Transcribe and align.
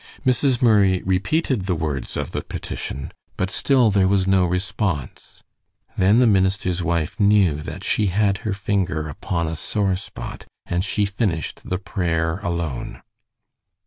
Mrs. 0.25 0.63
Murray 0.63 1.03
repeated 1.05 1.67
the 1.67 1.75
words 1.75 2.17
of 2.17 2.31
the 2.31 2.41
petition, 2.41 3.11
but 3.37 3.51
still 3.51 3.91
there 3.91 4.07
was 4.07 4.25
no 4.25 4.45
response. 4.47 5.43
Then 5.95 6.17
the 6.17 6.25
minister's 6.25 6.81
wife 6.81 7.19
knew 7.19 7.61
that 7.61 7.83
she 7.83 8.07
had 8.07 8.39
her 8.39 8.53
finger 8.53 9.07
upon 9.07 9.47
a 9.47 9.55
sore 9.55 9.95
spot, 9.95 10.47
and 10.65 10.83
she 10.83 11.05
finished 11.05 11.69
the 11.69 11.77
prayer 11.77 12.39
alone. 12.39 13.03